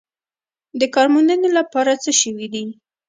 [0.79, 2.65] د کار موندنې لپاره څه شوي دي؟